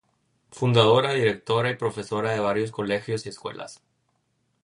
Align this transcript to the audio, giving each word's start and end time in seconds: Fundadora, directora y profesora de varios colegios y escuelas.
Fundadora, 0.49 1.13
directora 1.13 1.69
y 1.69 1.75
profesora 1.75 2.31
de 2.31 2.39
varios 2.39 2.71
colegios 2.71 3.27
y 3.27 3.29
escuelas. 3.29 3.83